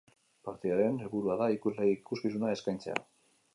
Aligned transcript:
Partidaren 0.47 0.97
helburua 1.03 1.37
da 1.43 1.51
ikusleei 1.57 1.93
ikuskizuna 1.99 2.57
eskaintzea. 2.57 3.01